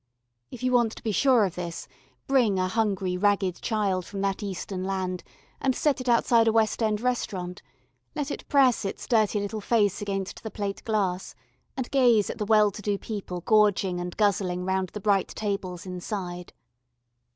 If 0.49 0.63
you 0.63 0.71
want 0.71 0.93
to 0.95 1.03
be 1.03 1.11
sure 1.11 1.45
of 1.45 1.53
this, 1.53 1.87
bring 2.25 2.57
a 2.57 2.67
hungry, 2.67 3.17
ragged 3.17 3.61
child 3.61 4.03
from 4.03 4.21
that 4.21 4.41
Eastern 4.41 4.83
land 4.83 5.23
and 5.61 5.75
set 5.75 6.01
it 6.01 6.09
outside 6.09 6.47
a 6.47 6.51
West 6.51 6.81
End 6.81 7.01
restaurant; 7.01 7.61
let 8.15 8.31
it 8.31 8.47
press 8.49 8.83
its 8.83 9.07
dirty 9.07 9.39
little 9.39 9.61
face 9.61 10.01
against 10.01 10.41
the 10.41 10.49
plate 10.49 10.83
glass 10.85 11.35
and 11.77 11.91
gaze 11.91 12.31
at 12.31 12.39
the 12.39 12.45
well 12.45 12.71
to 12.71 12.81
do 12.81 12.97
people 12.97 13.41
gorging 13.41 13.99
and 13.99 14.17
guzzling 14.17 14.65
round 14.65 14.89
the 14.89 14.99
bright 15.01 15.27
tables 15.27 15.85
inside. 15.85 16.51